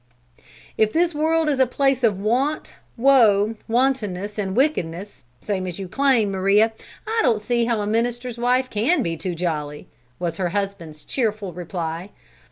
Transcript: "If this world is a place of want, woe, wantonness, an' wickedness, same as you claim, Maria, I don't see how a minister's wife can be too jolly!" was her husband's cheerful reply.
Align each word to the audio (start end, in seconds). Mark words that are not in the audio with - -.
"If 0.79 0.91
this 0.93 1.13
world 1.13 1.47
is 1.47 1.59
a 1.59 1.67
place 1.67 2.03
of 2.03 2.19
want, 2.19 2.73
woe, 2.97 3.53
wantonness, 3.67 4.39
an' 4.39 4.55
wickedness, 4.55 5.25
same 5.41 5.67
as 5.67 5.77
you 5.77 5.87
claim, 5.87 6.31
Maria, 6.31 6.73
I 7.05 7.19
don't 7.21 7.43
see 7.43 7.65
how 7.65 7.81
a 7.81 7.85
minister's 7.85 8.39
wife 8.39 8.67
can 8.67 9.03
be 9.03 9.15
too 9.15 9.35
jolly!" 9.35 9.87
was 10.17 10.37
her 10.37 10.49
husband's 10.49 11.05
cheerful 11.05 11.53
reply. 11.53 12.09